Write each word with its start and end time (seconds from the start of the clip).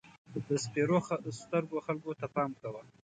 د 0.33 0.35
سپېرو 0.63 0.97
سترګو 1.41 1.77
خلکو 1.87 2.11
ته 2.19 2.27
پام 2.35 2.51
کوه. 2.61 2.81